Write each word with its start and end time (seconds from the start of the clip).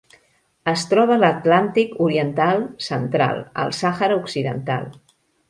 Es 0.69 0.85
troba 0.93 1.11
a 1.15 1.19
l'Atlàntic 1.23 1.93
oriental 2.07 2.65
central: 2.87 3.45
el 3.67 3.77
Sàhara 3.83 4.19
Occidental. 4.25 4.91